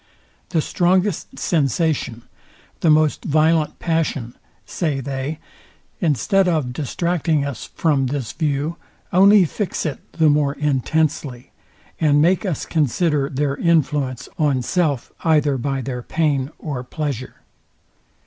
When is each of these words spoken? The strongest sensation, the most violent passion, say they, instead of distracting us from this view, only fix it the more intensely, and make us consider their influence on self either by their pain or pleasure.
The 0.49 0.61
strongest 0.61 1.37
sensation, 1.37 2.23
the 2.79 2.89
most 2.89 3.23
violent 3.23 3.77
passion, 3.77 4.33
say 4.65 4.99
they, 4.99 5.37
instead 5.99 6.47
of 6.47 6.73
distracting 6.73 7.45
us 7.45 7.69
from 7.75 8.07
this 8.07 8.31
view, 8.31 8.77
only 9.13 9.45
fix 9.45 9.85
it 9.85 9.99
the 10.13 10.27
more 10.27 10.53
intensely, 10.55 11.51
and 11.99 12.19
make 12.19 12.47
us 12.47 12.65
consider 12.65 13.29
their 13.29 13.55
influence 13.55 14.27
on 14.39 14.63
self 14.63 15.11
either 15.23 15.55
by 15.59 15.81
their 15.81 16.01
pain 16.01 16.49
or 16.57 16.83
pleasure. 16.83 17.35